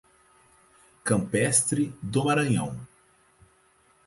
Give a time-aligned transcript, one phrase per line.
[1.03, 2.75] Campestre do Maranhão